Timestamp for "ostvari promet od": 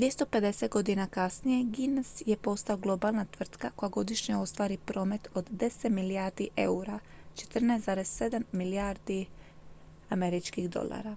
4.36-5.50